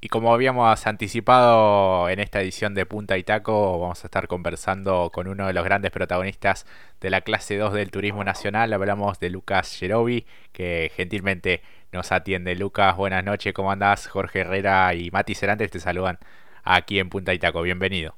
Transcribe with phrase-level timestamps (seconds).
[0.00, 5.10] Y como habíamos anticipado en esta edición de Punta y Taco, vamos a estar conversando
[5.12, 6.66] con uno de los grandes protagonistas
[7.00, 8.72] de la clase 2 del Turismo Nacional.
[8.72, 12.54] Hablamos de Lucas Gerovi, que gentilmente nos atiende.
[12.54, 14.06] Lucas, buenas noches, ¿cómo andás?
[14.06, 16.18] Jorge Herrera y Mati Cerantes te saludan
[16.62, 17.62] aquí en Punta y Taco.
[17.62, 18.14] Bienvenido.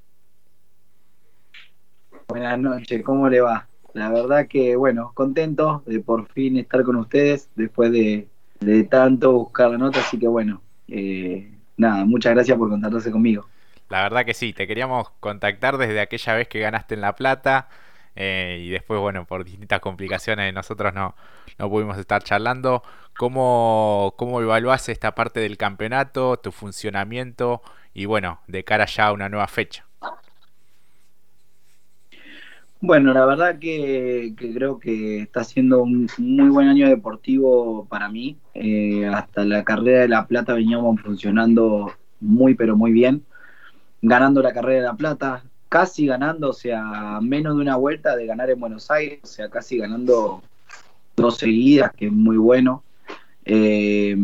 [2.28, 3.68] Buenas noches, ¿cómo le va?
[3.94, 8.28] La verdad que, bueno, contento de por fin estar con ustedes después de,
[8.90, 13.46] tanto buscar la nota, así que bueno, eh, nada, muchas gracias por contactarse conmigo.
[13.88, 17.68] La verdad que sí, te queríamos contactar desde aquella vez que ganaste en La Plata
[18.14, 21.16] eh, y después, bueno, por distintas complicaciones nosotros no,
[21.58, 22.82] no pudimos estar charlando.
[23.16, 29.12] ¿Cómo, ¿Cómo evaluás esta parte del campeonato, tu funcionamiento y bueno, de cara ya a
[29.12, 29.84] una nueva fecha?
[32.82, 38.38] Bueno, la verdad que, creo que está siendo un muy buen año deportivo para mí.
[38.54, 43.22] Eh, hasta la carrera de La Plata veníamos funcionando muy, pero muy bien.
[44.00, 48.24] Ganando la carrera de La Plata, casi ganando, o sea, menos de una vuelta de
[48.24, 50.42] ganar en Buenos Aires, o sea, casi ganando
[51.16, 52.82] dos seguidas, que es muy bueno.
[53.44, 54.16] Eh,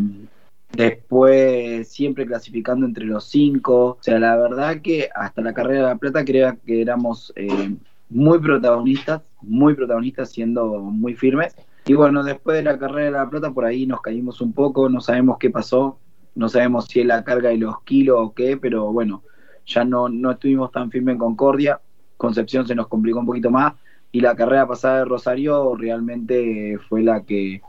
[0.72, 3.98] después siempre clasificando entre los cinco.
[4.00, 7.34] O sea, la verdad que hasta la carrera de La Plata creo que éramos...
[7.36, 7.76] Eh,
[8.08, 11.56] muy protagonistas, muy protagonistas, siendo muy firmes.
[11.86, 14.88] Y bueno, después de la carrera de la plata, por ahí nos caímos un poco,
[14.88, 15.98] no sabemos qué pasó,
[16.34, 19.22] no sabemos si es la carga de los kilos o qué, pero bueno,
[19.66, 21.80] ya no, no estuvimos tan firmes en Concordia,
[22.16, 23.74] Concepción se nos complicó un poquito más,
[24.10, 27.60] y la carrera pasada de Rosario realmente fue la que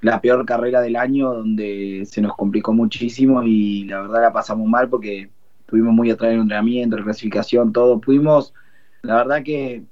[0.00, 4.68] la peor carrera del año donde se nos complicó muchísimo y la verdad la pasamos
[4.68, 5.30] mal porque
[5.66, 8.00] tuvimos muy atrás en entrenamiento, la clasificación, todo.
[8.00, 8.54] Pudimos
[9.02, 9.84] la verdad que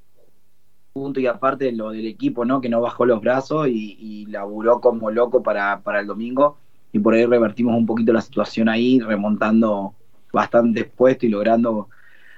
[0.95, 2.61] punto y aparte lo del equipo, ¿no?
[2.61, 6.57] Que no bajó los brazos y, laburó como loco para, el domingo
[6.93, 9.95] y por ahí revertimos un poquito la situación ahí, remontando
[10.33, 11.89] bastante puestos y logrando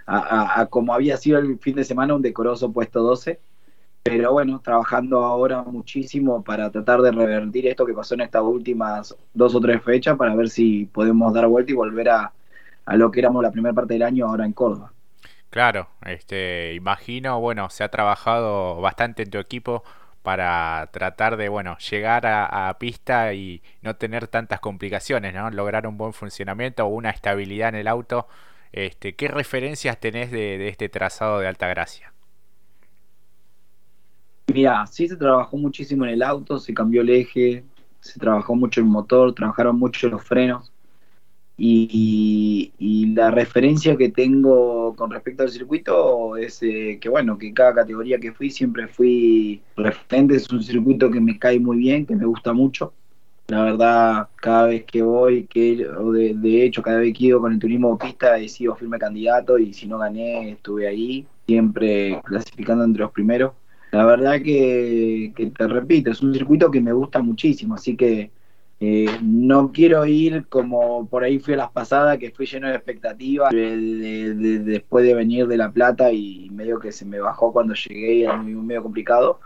[0.07, 3.41] a, como había sido el fin de semana un decoroso puesto 12.
[4.03, 9.17] Pero bueno, trabajando ahora muchísimo para tratar de revertir esto que pasó en estas últimas
[9.35, 12.33] dos o tres fechas para ver si podemos dar vuelta y volver a,
[12.87, 14.93] a lo que éramos la primera parte del año ahora en Córdoba.
[15.51, 19.85] Claro, este, imagino, bueno, se ha trabajado bastante en tu equipo
[20.27, 25.49] para tratar de, bueno, llegar a, pista y no tener tantas complicaciones, ¿no?
[25.51, 28.27] Lograr un buen funcionamiento o una estabilidad en el auto.
[28.73, 32.13] Este, ¿Qué referencias tenés de, este trazado de Alta Gracia?
[34.53, 37.65] Mira, sí se trabajó muchísimo en el auto, se cambió el eje,
[38.01, 40.73] se trabajó mucho el motor, trabajaron mucho los frenos.
[41.59, 47.75] Y, la referencia que tengo con respecto al circuito es eh, que, bueno, que cada
[47.75, 50.37] categoría que fui siempre fui referente.
[50.37, 52.93] Es un circuito que me cae muy bien, que me gusta mucho.
[53.49, 57.53] La verdad, cada vez que voy, que o de, hecho, cada vez que ido con
[57.53, 62.85] el turismo pista, he sido firme candidato y si no gané, estuve ahí, siempre clasificando
[62.85, 63.53] entre los primeros.
[63.93, 68.31] La verdad que, que te repito, es un circuito que me gusta muchísimo, así que
[68.79, 72.75] eh, no quiero ir como por ahí fui a las pasadas, que fui lleno de
[72.75, 78.25] expectativas después de venir de La Plata y medio que se me bajó cuando llegué,
[78.25, 79.41] era muy, medio complicado.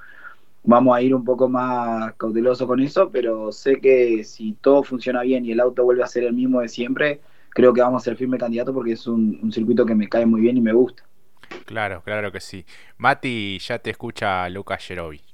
[0.64, 5.22] Vamos a ir un poco más cauteloso con eso, pero sé que si todo funciona
[5.22, 7.20] bien y el auto vuelve a ser el mismo de siempre,
[7.50, 10.40] creo que vamos a ser firme candidato porque es un, circuito que me cae muy
[10.40, 11.04] bien y me gusta.
[11.66, 12.66] Claro, claro que sí.
[12.98, 15.29] Mati, ya te escucha Lucas Jerovi.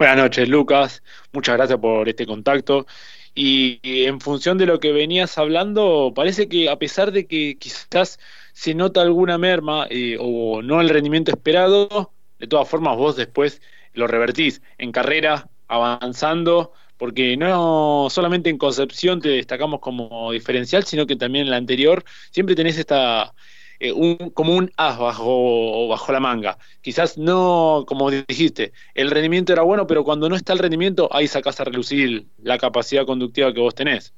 [0.00, 1.02] Buenas noches, Lucas.
[1.30, 2.86] Muchas gracias por este contacto.
[3.34, 8.18] Y en función de lo que venías hablando, parece que a pesar de que quizás
[8.54, 13.60] se nota alguna merma eh, o no el rendimiento esperado, de todas formas vos después
[13.92, 21.06] lo revertís en carrera, avanzando, porque no solamente en Concepción te destacamos como diferencial, sino
[21.06, 23.34] que también en la anterior siempre tenés esta,
[23.80, 26.58] eh, un, como un as bajo, bajo la manga.
[26.82, 31.26] Quizás no, como dijiste, el rendimiento era bueno, pero cuando no está el rendimiento, ahí
[31.26, 34.12] sacas a relucir la capacidad conductiva que vos tenés.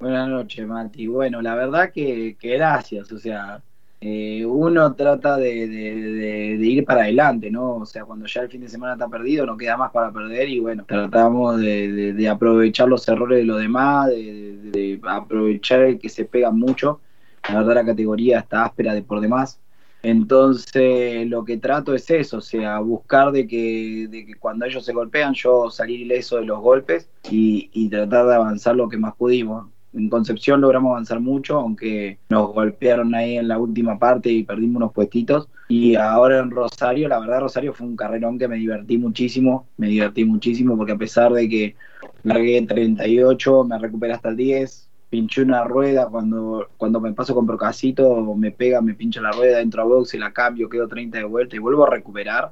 [0.00, 1.06] Buenas noches, Mati.
[1.06, 3.12] Bueno, la verdad que, gracias.
[3.12, 3.62] O sea,
[4.00, 7.76] eh, uno trata de, ir para adelante, ¿no?
[7.76, 10.48] O sea, cuando ya el fin de semana está perdido, no queda más para perder
[10.48, 16.24] y bueno, tratamos de, aprovechar los errores de los demás, de, aprovechar el que se
[16.24, 17.00] pega mucho
[17.48, 19.60] la verdad la categoría está áspera de por demás.
[20.04, 24.84] Entonces lo que trato es eso, o sea, buscar de que, de que cuando ellos
[24.84, 29.14] se golpean yo salir ileso de los golpes y, tratar de avanzar lo que más
[29.14, 29.66] pudimos.
[29.94, 34.76] En Concepción logramos avanzar mucho, aunque nos golpearon ahí en la última parte y perdimos
[34.76, 35.48] unos puestitos.
[35.68, 39.88] Y ahora en Rosario, la verdad Rosario fue un carrerón que me divertí muchísimo, me
[39.88, 41.76] divertí muchísimo porque a pesar de que
[42.24, 47.36] largué en 38, me recuperé hasta el 10, pinché una rueda, cuando, cuando me paso
[47.36, 50.88] con Procasito me pega, me pincha la rueda, entro a box y la cambio, quedo
[50.88, 52.50] 30 de vuelta y vuelvo a recuperar.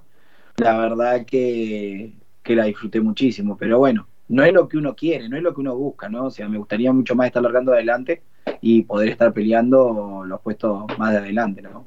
[0.59, 5.29] La verdad que, que la disfruté muchísimo, pero bueno, no es lo que uno quiere,
[5.29, 6.27] no es lo que uno busca, ¿no?
[6.27, 8.23] O sea, me gustaría mucho más estar largando adelante
[8.61, 11.85] y poder estar peleando los puestos más de adelante, ¿no?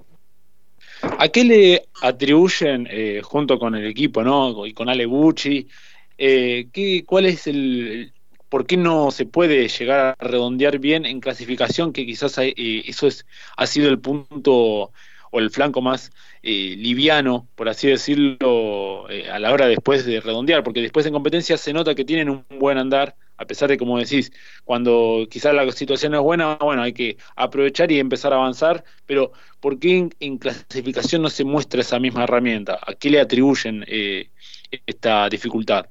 [1.20, 4.66] ¿A qué le atribuyen, eh, junto con el equipo, ¿no?
[4.66, 5.70] y con Ale Bucci,
[6.18, 8.12] eh, ¿qué, ¿cuál es el,
[8.56, 12.54] por qué no se puede llegar a redondear bien en clasificación, que quizás eh,
[12.88, 13.26] eso es,
[13.58, 14.94] ha sido el punto
[15.32, 16.10] o el flanco más
[16.42, 21.12] eh, liviano, por así decirlo, eh, a la hora después de redondear, porque después en
[21.12, 24.32] competencia se nota que tienen un buen andar, a pesar de, como decís,
[24.64, 28.86] cuando quizás la situación no es buena, bueno, hay que aprovechar y empezar a avanzar,
[29.06, 32.80] pero ¿por qué en, clasificación no se muestra esa misma herramienta?
[32.82, 34.30] ¿A qué le atribuyen eh,
[34.88, 35.88] esta dificultad?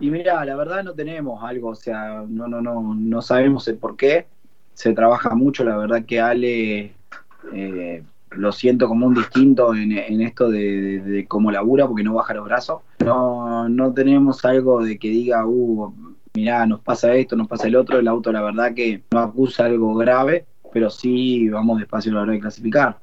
[0.00, 3.76] Y mira, la verdad no tenemos algo, o sea, no, no, no, no sabemos el
[3.76, 4.26] por qué.
[4.74, 6.92] Se trabaja mucho, la verdad que Ale
[7.52, 12.44] eh, lo siento como un distinto en, esto de, cómo labura, porque no baja los
[12.44, 12.82] brazos.
[13.04, 15.92] No, no tenemos algo de que diga, uh,
[16.34, 17.98] mirá, nos pasa esto, nos pasa el otro.
[17.98, 22.22] El auto, la verdad, que no acusa algo grave, pero sí vamos despacio a la
[22.22, 22.98] hora de clasificar.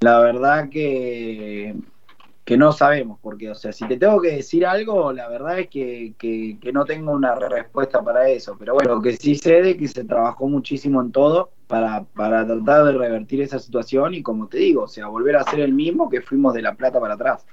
[0.00, 1.74] La verdad que
[2.44, 5.68] que no sabemos, porque, o sea, si te tengo que decir algo, la verdad es
[5.68, 9.76] que, que, no tengo una respuesta para eso, pero bueno, lo que sí sé de
[9.76, 14.48] que se trabajó muchísimo en todo para, para tratar de revertir esa situación y como
[14.48, 17.14] te digo, o sea, volver a ser el mismo que fuimos de La Plata para
[17.14, 17.46] atrás.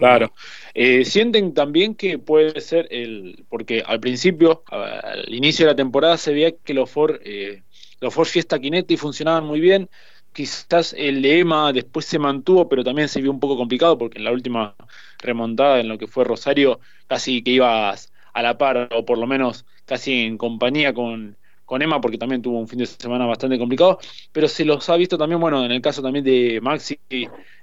[0.00, 0.32] Claro.
[0.72, 3.44] Eh, sienten también que puede ser el.
[3.50, 7.64] Porque al principio, al inicio de la temporada, se veía que los Ford, eh,
[8.00, 9.90] los Ford Fiesta Kinetti funcionaban muy bien
[10.32, 14.24] quizás el lema después se mantuvo, pero también se vio un poco complicado porque en
[14.24, 14.76] la última
[15.18, 19.26] remontada en lo que fue Rosario casi que ibas a la par o por lo
[19.26, 23.58] menos casi en compañía con, con Emma porque también tuvo un fin de semana bastante
[23.58, 23.98] complicado,
[24.32, 26.98] pero se los ha visto también, bueno, en el caso también de Maxi,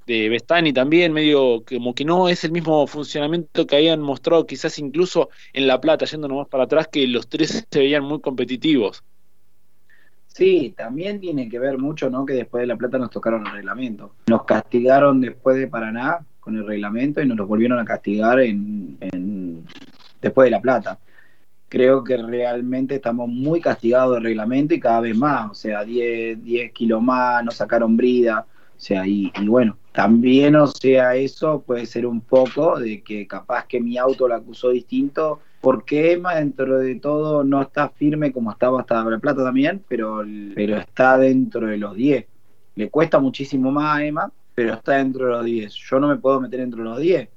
[0.05, 4.79] de Bestani también, medio como que no es el mismo funcionamiento que habían mostrado quizás
[4.79, 9.03] incluso en La Plata, yendo nomás para atrás, que los tres se veían muy competitivos.
[10.27, 12.25] Sí, también tiene que ver mucho, ¿no?
[12.25, 14.13] Que después de La Plata nos tocaron el reglamento.
[14.27, 19.65] Nos castigaron después de Paraná con el reglamento y nos los volvieron a castigar en,
[20.21, 20.99] después de La Plata.
[21.69, 26.43] Creo que realmente estamos muy castigados del reglamento y cada vez más, o sea, 10,
[26.43, 28.45] 10 kilos más, nos sacaron brida,
[28.77, 33.25] o sea, y, y bueno, también, o sea, eso puede ser un poco de que
[33.25, 38.31] capaz que mi auto lo acusó distinto porque Emma dentro de todo no está firme
[38.31, 40.23] como estaba hasta La Plata también, pero,
[40.55, 42.25] pero está dentro de los 10.
[42.75, 45.73] Le cuesta muchísimo más a Emma, pero está dentro de los 10.
[45.73, 47.27] Yo no me puedo meter dentro de los 10.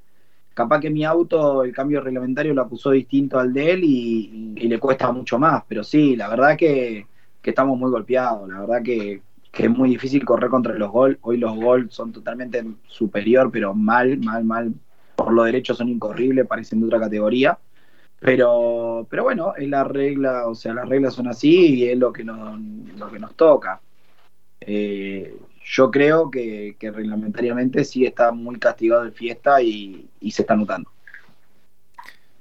[0.55, 4.79] Capaz que mi auto, el cambio reglamentario lo acusó distinto al de él y, le
[4.79, 7.09] cuesta mucho más, pero sí, la verdad que,
[7.43, 11.19] que estamos muy golpeados, la verdad que, que es muy difícil correr contra los gol.
[11.23, 14.73] Hoy los gol son totalmente superior, pero mal, mal, mal.
[15.17, 17.59] Por lo derecho son incorribles, parecen de otra categoría.
[18.21, 22.13] Pero, pero bueno, es la regla, o sea, las reglas son así y es lo
[22.13, 22.61] que nos,
[22.97, 23.81] lo que nos toca.
[24.61, 25.35] Eh,
[25.65, 30.91] yo creo que, reglamentariamente sí está muy castigado el fiesta y, se está notando.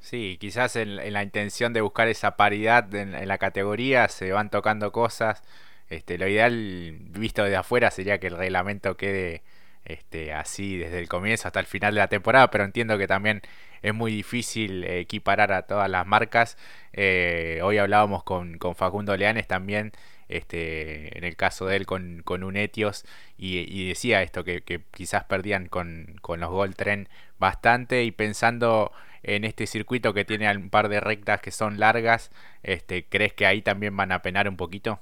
[0.01, 4.91] Sí, quizás en, la intención de buscar esa paridad en, la categoría se van tocando
[4.91, 5.43] cosas.
[5.89, 9.43] Este, lo ideal visto desde afuera sería que el reglamento quede
[9.85, 13.41] este, así desde el comienzo hasta el final de la temporada, pero entiendo que también
[13.81, 16.57] es muy difícil equiparar a todas las marcas.
[16.93, 19.91] Eh, hoy hablábamos con, con, Facundo Leanes también,
[20.27, 23.05] este, en el caso de él con, con un Etios,
[23.37, 27.09] y, decía esto, que, quizás perdían con, con los Gold Tren
[27.39, 28.91] bastante, y pensando
[29.23, 32.31] en este circuito que tiene un par de rectas que son largas,
[32.63, 34.99] este, ¿crees que ahí también van a penar un poquito?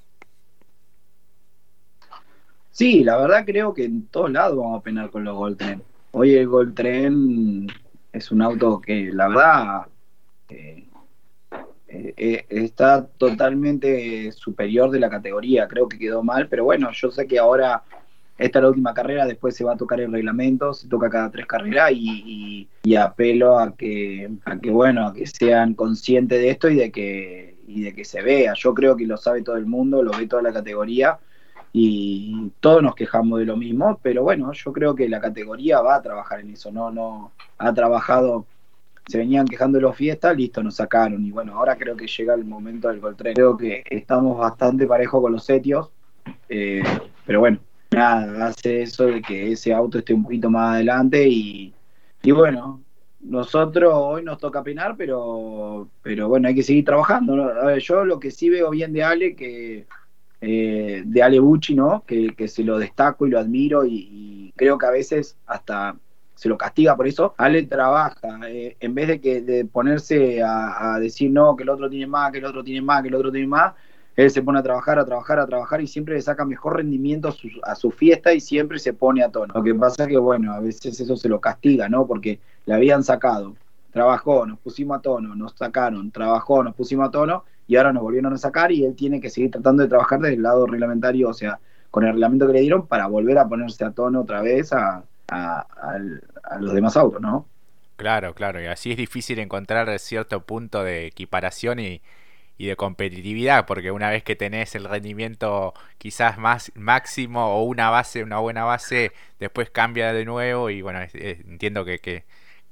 [2.78, 5.82] Sí, la verdad creo que en todos lados vamos a penar con los Gold Tren.
[6.12, 7.66] Hoy el Gold Tren
[8.12, 9.86] es un auto que la verdad
[10.48, 10.86] eh,
[11.88, 15.66] eh, eh, está totalmente superior de la categoría.
[15.66, 17.82] Creo que quedó mal, pero bueno, yo sé que ahora
[18.38, 21.32] esta es la última carrera, después se va a tocar el reglamento, se toca cada
[21.32, 26.70] tres carreras y, apelo a que, a que bueno, a que sean conscientes de esto
[26.70, 28.52] y de que y de que se vea.
[28.54, 31.18] Yo creo que lo sabe todo el mundo, lo ve toda la categoría
[31.72, 35.96] y todos nos quejamos de lo mismo, pero bueno, yo creo que la categoría va
[35.96, 38.46] a trabajar en eso, no, no, ha trabajado,
[39.06, 42.34] se venían quejando de los fiestas, listo, nos sacaron, y bueno, ahora creo que llega
[42.34, 45.90] el momento del gol Creo que estamos bastante parejos con los setios,
[46.48, 46.82] eh,
[47.26, 47.58] pero bueno,
[47.90, 51.72] nada, hace eso de que ese auto esté un poquito más adelante y,
[52.22, 52.80] y bueno,
[53.20, 57.34] nosotros hoy nos toca penar, pero, pero bueno, hay que seguir trabajando.
[57.44, 59.86] A ver, yo lo que sí veo bien de Ale, que
[60.40, 62.04] eh, de Ale Bucci, ¿no?
[62.06, 65.96] Que, se lo destaco y lo admiro y, creo que a veces hasta
[66.34, 67.34] se lo castiga por eso.
[67.36, 71.68] Ale trabaja, eh, en vez de que de ponerse a, a, decir no, que el
[71.68, 73.74] otro tiene más, que el otro tiene más, que el otro tiene más,
[74.18, 77.32] él se pone a trabajar, a trabajar, a trabajar y siempre le saca mejor rendimiento
[77.62, 79.54] a su, fiesta y siempre se pone a tono.
[79.54, 82.04] Lo que pasa es que, bueno, a veces eso se lo castiga, ¿no?
[82.04, 83.54] Porque le habían sacado,
[83.92, 88.02] trabajó, nos pusimos a tono, nos sacaron, trabajó, nos pusimos a tono y ahora nos
[88.02, 91.28] volvieron a sacar y él tiene que seguir tratando de trabajar desde el lado reglamentario,
[91.28, 91.60] o sea,
[91.90, 95.04] con el reglamento que le dieron para volver a ponerse a tono otra vez a,
[96.58, 97.46] los demás autos, ¿no?
[97.96, 102.00] Claro, claro, y así es difícil encontrar cierto punto de equiparación y
[102.58, 107.88] y de competitividad, porque una vez que tenés el rendimiento quizás más máximo o una
[107.88, 112.24] base, una buena base, después cambia de nuevo y bueno, entiendo que, que,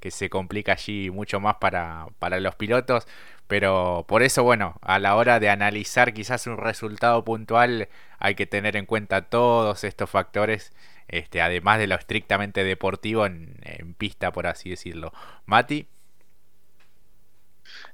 [0.09, 3.07] se complica allí mucho más para, para los pilotos,
[3.47, 7.89] pero por eso bueno, a la hora de analizar quizás un resultado puntual
[8.19, 10.73] hay que tener en cuenta todos estos factores.
[11.07, 15.13] Este, además de lo estrictamente deportivo en, en pista, por así decirlo.
[15.45, 15.87] Mati.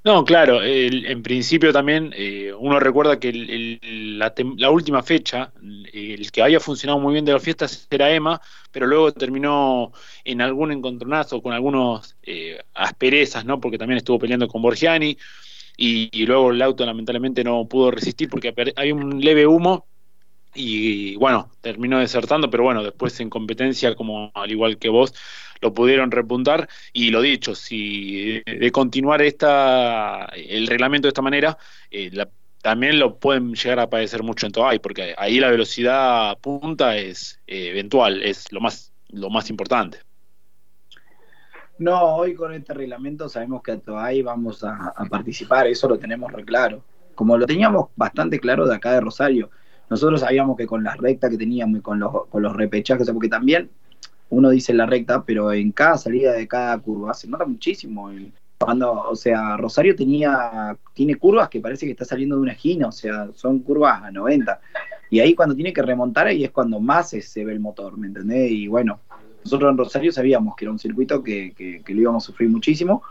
[0.06, 3.32] No, claro, en principio también eh, uno recuerda que
[4.12, 5.54] la, última fecha,
[5.94, 9.94] el que había funcionado muy bien de las fiestas era Emma, pero luego terminó
[10.26, 13.62] en algún encontronazo con algunos eh, asperezas, ¿no?
[13.62, 15.18] Porque también estuvo peleando con Borgiani
[15.78, 19.88] y, luego el auto lamentablemente no pudo resistir porque había un leve humo
[20.54, 25.14] y bueno, terminó desertando, pero bueno, después en competencia, como al igual que vos,
[25.62, 31.58] lo pudieron repuntar y lo dicho, si de continuar esta el reglamento de esta manera,
[31.90, 32.12] eh,
[32.64, 37.42] también lo pueden llegar a padecer mucho en Toay, porque ahí la velocidad punta es
[37.46, 40.00] eh, eventual, es lo más, lo más importante.
[41.78, 46.32] No, hoy con este reglamento sabemos que a Toay vamos a, participar, eso lo tenemos
[46.32, 46.84] re claro.
[47.16, 49.50] Como lo teníamos bastante claro de acá de Rosario,
[49.90, 53.30] nosotros sabíamos que con la recta que teníamos y con los, con los repechajes, porque
[53.30, 53.70] también
[54.30, 58.12] uno dice la recta, pero en cada salida de cada curva se nota muchísimo.
[58.58, 62.88] Cuando, o sea, Rosario tenía, tiene curvas que parece que está saliendo de una esquina,
[62.88, 64.60] o sea, son curvas a 90.
[65.10, 68.08] Y ahí cuando tiene que remontar, ahí es cuando más se, ve el motor, ¿me
[68.08, 68.52] entendés?
[68.52, 69.00] Y bueno,
[69.44, 73.04] nosotros en Rosario sabíamos que era un circuito que, que, lo íbamos a sufrir muchísimo.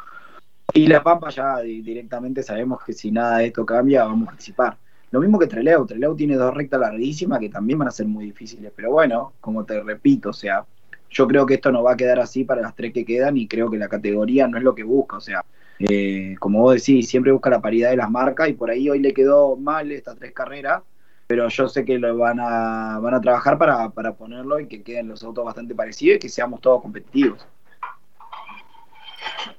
[0.74, 4.76] Y La Pampa ya directamente sabemos que si nada de esto cambia, vamos a participar.
[5.12, 8.24] Lo mismo que Treleu, Treleu tiene dos rectas larguísimas que también van a ser muy
[8.24, 10.64] difíciles, pero bueno, como te repito, o sea,
[11.10, 13.46] yo creo que esto no va a quedar así para las tres que quedan y
[13.46, 15.18] creo que la categoría no es lo que busca.
[15.18, 15.44] O sea,
[15.78, 19.00] eh, como vos decís, siempre busca la paridad de las marcas y por ahí hoy
[19.00, 20.82] le quedó mal estas tres carreras,
[21.26, 24.82] pero yo sé que lo van a, van a trabajar para, para ponerlo y que
[24.82, 27.46] queden los autos bastante parecidos y que seamos todos competitivos.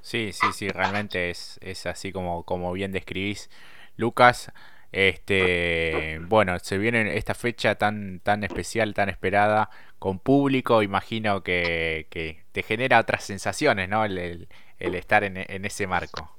[0.00, 3.48] Sí, sí, sí, realmente es, es así como, como bien describís,
[3.96, 4.50] Lucas.
[4.96, 12.06] Este, bueno, se viene esta fecha tan, tan especial, tan esperada, con público, imagino que,
[12.52, 14.04] te genera otras sensaciones, ¿no?
[14.04, 14.46] El,
[14.78, 16.30] estar en, ese marco.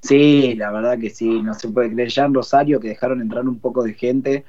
[0.00, 2.08] Sí, la verdad que sí, no se puede creer.
[2.08, 4.46] Ya en Rosario que dejaron entrar un poco de gente,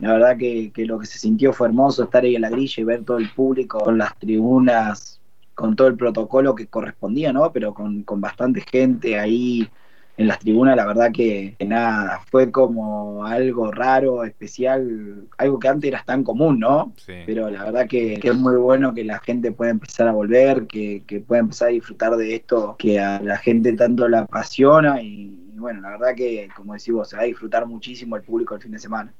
[0.00, 2.80] la verdad que, que lo que se sintió fue hermoso estar ahí en la grilla
[2.80, 5.20] y ver todo el público con las tribunas,
[5.54, 7.52] con todo el protocolo que correspondía, ¿no?
[7.52, 9.70] Pero con, con bastante gente ahí
[10.16, 15.88] en las tribunas, la verdad que, nada, fue como algo raro, especial, algo que antes
[15.88, 16.92] era tan común, ¿no?
[17.06, 21.02] Pero la verdad que, es muy bueno que la gente pueda empezar a volver, que,
[21.06, 25.34] que pueda empezar a disfrutar de esto, que a la gente tanto la apasiona y,
[25.54, 28.72] bueno, la verdad que, como decimos, se va a disfrutar muchísimo el público el fin
[28.72, 29.14] de semana.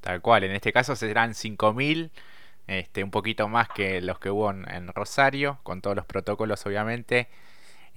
[0.00, 2.10] Tal cual, en este caso serán 5.000.
[2.68, 7.28] Este, un poquito más que los que hubo en Rosario, con todos los protocolos obviamente.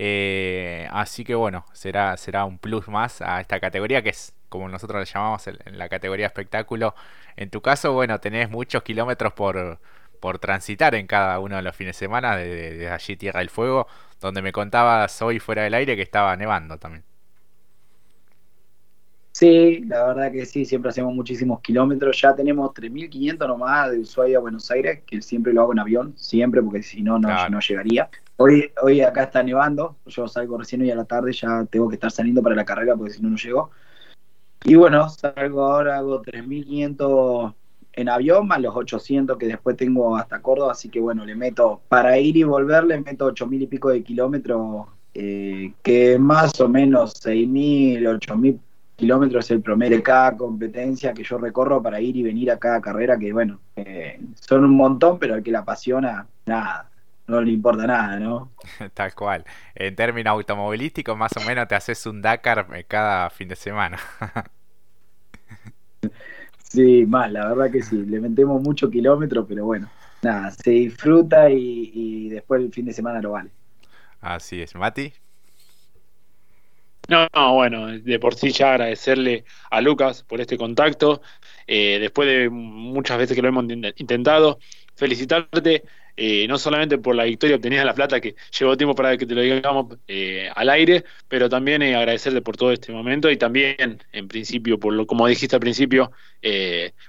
[0.02, 4.70] Eh, así que bueno, será, será un plus más a esta categoría que es como
[4.70, 6.96] nosotros le llamamos en la categoría espectáculo.
[7.36, 9.78] En tu caso, bueno, tenés muchos kilómetros por,
[10.22, 13.88] por transitar en cada uno de los fines de semana de, allí Tierra del Fuego,
[14.22, 17.04] donde me contabas hoy fuera del aire que estaba nevando también.
[19.34, 22.20] Sí, la verdad que sí, siempre hacemos muchísimos kilómetros.
[22.22, 26.14] Ya tenemos 3.500 nomás de Ushuaia a Buenos Aires, que siempre lo hago en avión,
[26.16, 28.10] siempre, porque si no, no llegaría.
[28.42, 31.96] Hoy, hoy acá está nevando, yo salgo recién hoy a la tarde, ya tengo que
[31.96, 33.70] estar saliendo para la carrera porque si no, no llego.
[34.64, 37.54] Y bueno, salgo ahora, hago 3.500
[37.92, 41.82] en avión, más los 800 que después tengo hasta Córdoba, así que bueno, le meto,
[41.90, 46.70] para ir y volver, le meto 8.000 y pico de kilómetros, eh, que más o
[46.70, 48.58] menos 6.000, 8.000
[48.96, 52.58] kilómetros es el promedio de cada competencia que yo recorro para ir y venir a
[52.58, 56.89] cada carrera, que bueno, eh, son un montón, pero al que la apasiona, nada,
[57.30, 58.52] no le importa nada, ¿no?
[58.94, 59.46] Tal cual.
[59.76, 63.98] En términos automovilísticos, más o menos te haces un Dakar eh, cada fin de semana.
[66.58, 69.90] sí, más, la verdad que sí, le metemos mucho kilómetro, pero bueno,
[70.22, 73.52] nada, se disfruta y, y después el fin de semana lo vale.
[74.22, 75.14] Así es, Mati.
[77.10, 81.24] No, bueno, de por sí ya agradecerle a Lucas por este contacto,
[81.66, 83.66] eh, después de muchas veces que lo hemos
[83.98, 84.60] intentado,
[84.96, 85.86] felicitarte
[86.22, 89.26] eh, no solamente por la victoria obtenida en La Plata, que llevó tiempo para que
[89.26, 94.04] te lo digamos eh, al aire, pero también agradecerte por todo este momento y también,
[94.12, 96.12] en principio, por lo como dijiste al principio,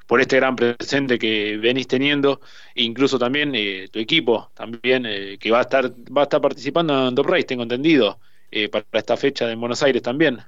[0.07, 2.41] por este gran presente que venís teniendo,
[2.75, 3.53] incluso también
[3.91, 5.05] tu equipo, también
[5.39, 8.19] que va a estar va a estar participando en Top Race, tengo entendido.
[8.53, 10.39] Eh, para esta fecha de Buenos Aires también.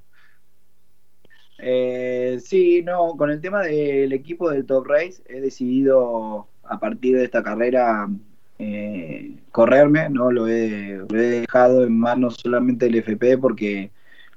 [1.58, 7.16] Eh, sí, no, con el tema del equipo del Top Race he decidido a partir
[7.16, 8.08] de esta carrera
[8.58, 13.90] eh, correrme, no lo he, dejado en manos solamente del FP porque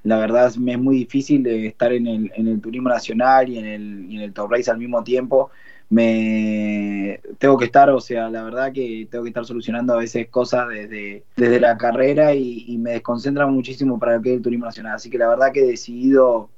[0.03, 3.65] la verdad me es muy difícil estar en el, en el turismo nacional y en
[3.65, 5.51] el, y en el Top Race al mismo tiempo
[5.89, 10.27] me tengo que estar, o sea, la verdad que tengo que estar solucionando a veces
[10.29, 14.95] cosas desde, desde la carrera y, me desconcentra muchísimo para lo que el turismo nacional.
[14.95, 16.50] Así que la verdad que he decidido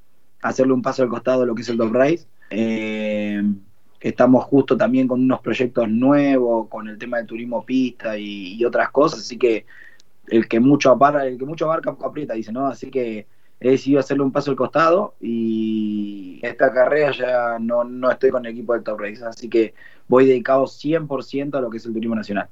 [0.41, 2.25] hacerle un paso al costado de lo que es el Top Race.
[2.49, 3.41] Eh,
[3.99, 8.91] estamos justo también con unos proyectos nuevos, con el tema del turismo pista y, otras
[8.91, 9.65] cosas, así que
[10.27, 12.67] el que mucho abarca, el que mucho abarca aprieta, dice, ¿no?
[12.67, 13.25] Así que
[13.59, 18.45] he decidido hacerle un paso al costado y esta carrera ya no, no estoy con
[18.45, 19.73] el equipo del Top Race, así que
[20.07, 22.49] voy dedicado 100% a lo que es el turismo nacional.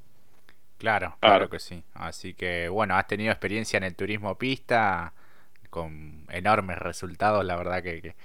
[0.78, 1.84] Claro, claro que sí.
[1.94, 5.14] Así que bueno, has tenido experiencia en el turismo pista
[5.70, 8.16] con enormes resultados, la verdad que, que,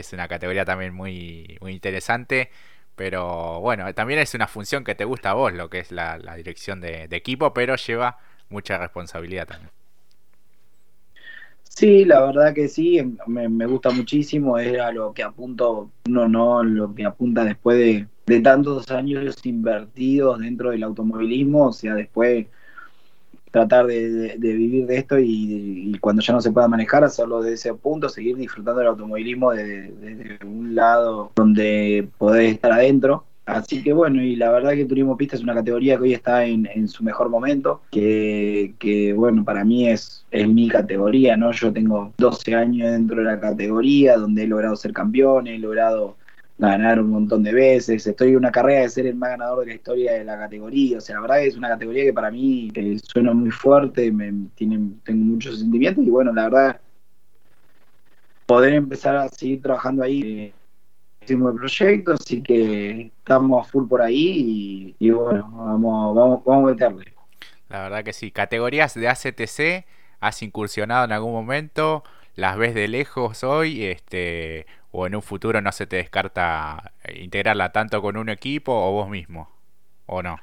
[0.00, 2.50] es una categoría también muy, muy interesante.
[2.96, 6.18] Pero bueno, también es una función que te gusta a vos, lo que es la,
[6.36, 8.18] dirección de equipo, pero lleva
[8.50, 9.70] mucha responsabilidad también.
[11.74, 16.62] Sí, la verdad que sí, me, gusta muchísimo, es a lo que apunto, no, no,
[16.62, 22.46] lo que apunta después de, de tantos años invertidos dentro del automovilismo, o sea, después
[23.52, 27.74] tratar de, vivir de esto y, cuando ya no se pueda manejar, hacerlo desde ese
[27.74, 34.22] punto, seguir disfrutando del automovilismo desde, un lado donde podés estar adentro Así que bueno,
[34.22, 37.28] y la verdad que turismo pista es una categoría que hoy está en, su mejor
[37.28, 41.50] momento, que, bueno, para mí es, es mi categoría, ¿no?
[41.50, 46.16] Yo tengo 12 años dentro de la categoría, donde he logrado ser campeón, he logrado
[46.70, 49.66] ganar un montón de veces, estoy en una carrera de ser el más ganador de
[49.66, 52.70] la historia de la categoría, o sea, la verdad es una categoría que para mí
[52.74, 56.80] eh, suena muy fuerte, me, tiene, tengo muchos sentimientos y bueno, la verdad,
[58.46, 60.22] poder empezar a seguir trabajando ahí.
[60.22, 60.52] Eh,
[61.26, 66.72] de proyecto, así que estamos a full por ahí y, bueno, vamos, vamos, vamos a
[66.72, 67.14] meterle.
[67.68, 68.30] La verdad que sí.
[68.30, 69.86] Categorías de ACTC,
[70.20, 72.02] ¿has incursionado en algún momento?
[72.34, 73.84] ¿Las ves de lejos hoy?
[73.84, 78.92] este ¿O en un futuro no se te descarta integrarla tanto con un equipo o
[78.92, 79.50] vos mismo?
[80.06, 80.38] ¿O no?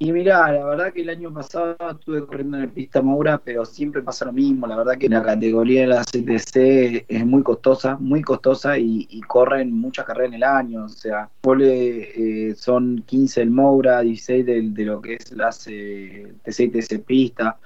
[0.00, 3.64] Y mira, la verdad que el año pasado estuve corriendo en el pista Maura, pero
[3.64, 4.64] siempre pasa lo mismo.
[4.68, 9.72] La verdad que la categoría de la CTC es muy costosa, muy costosa y, corren
[9.72, 10.84] muchas carreras en el año.
[10.84, 11.28] O sea,
[11.60, 17.58] eh, son 15 el Moura, 16 de, lo que es la TC y TC pista.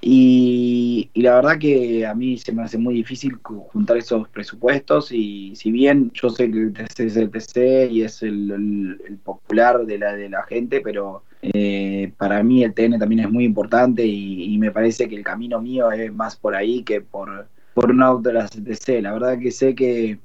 [0.00, 5.54] Y, la verdad que a mí se me hace muy difícil juntar esos presupuestos y
[5.56, 9.98] si bien yo sé que el TC es el TC y es el, popular de
[9.98, 14.56] la, de la gente, pero eh, para mí el TN también es muy importante y,
[14.58, 18.28] me parece que el camino mío es más por ahí que por, por un auto
[18.28, 19.02] de la CTC.
[19.02, 20.18] La verdad que sé que,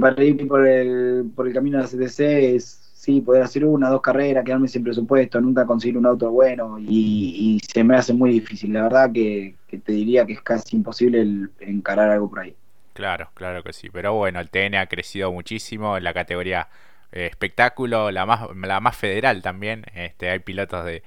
[0.00, 2.20] para ir por el, por el camino de la CTC
[2.54, 6.78] es sí, poder hacer una, dos carreras, quedarme sin presupuesto, nunca conseguir un auto bueno
[6.80, 8.72] y, se me hace muy difícil.
[8.72, 12.56] La verdad que, te diría que es casi imposible el, encarar algo por ahí.
[12.94, 13.88] Claro, claro que sí.
[13.90, 16.68] Pero bueno, el TN ha crecido muchísimo en la categoría
[17.12, 19.84] eh, espectáculo, la más, la más federal también.
[19.94, 21.04] Este, hay pilotos de,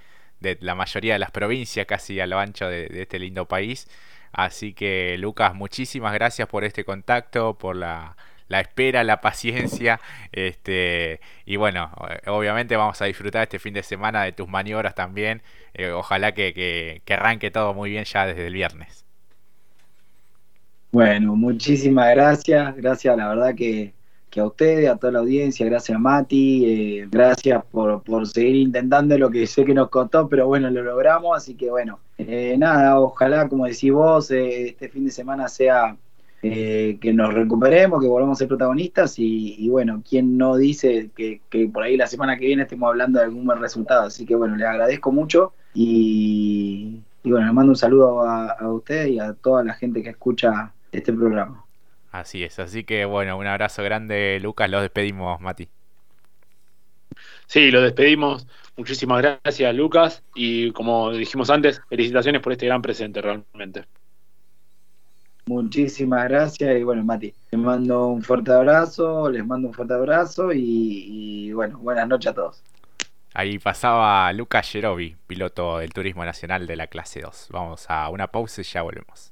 [0.61, 3.89] la mayoría de las provincias, casi a lo ancho de este lindo país.
[4.31, 8.15] Así que Lucas, muchísimas gracias por este contacto, por la
[8.51, 9.99] la espera, la paciencia.
[10.31, 11.91] Este, y bueno,
[12.27, 15.41] obviamente vamos a disfrutar este fin de semana de tus maniobras también.
[15.73, 19.05] Eh, ojalá que, arranque todo muy bien ya desde el viernes.
[20.91, 22.75] Bueno, muchísimas gracias.
[22.75, 23.93] Gracias, la verdad que,
[24.37, 29.45] a ustedes, a toda la audiencia, gracias Mati, eh, gracias por, seguir intentando lo que
[29.45, 33.65] sé que nos costó, pero bueno, lo logramos, así que bueno, eh, nada, ojalá, como
[33.65, 35.97] decís vos, este fin de semana sea
[36.43, 41.39] eh, que nos recuperemos, que volvamos a ser protagonistas y, bueno, ¿quién no dice que,
[41.71, 44.07] por ahí la semana que viene estemos hablando de algún buen resultado?
[44.07, 49.09] Así que bueno, les agradezco mucho y, bueno, les mando un saludo a, a ustedes
[49.09, 51.63] y a toda la gente que escucha este programa.
[52.11, 55.69] Así es, así que bueno, un abrazo grande Lucas, los despedimos Mati.
[57.45, 58.47] Sí, lo despedimos.
[58.77, 63.85] Muchísimas gracias Lucas y como dijimos antes, felicitaciones por este gran presente realmente.
[65.51, 70.53] Muchísimas gracias y bueno, Mati, les mando un fuerte abrazo, les mando un fuerte abrazo
[70.53, 72.63] y, bueno, buenas noches a todos.
[73.33, 77.49] Ahí pasaba Lucas Jerovi, piloto del Turismo Nacional de la clase 2.
[77.51, 79.30] Vamos a una pausa y ya volvemos.